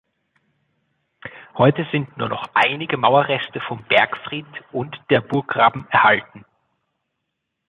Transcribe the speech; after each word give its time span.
Heute 1.59 1.85
sind 1.91 2.17
nur 2.17 2.27
noch 2.27 2.49
einige 2.55 2.97
Mauerreste 2.97 3.61
vom 3.67 3.83
Bergfried 3.87 4.47
und 4.71 4.97
der 5.11 5.21
Burggraben 5.21 5.85
erhalten. 5.91 6.43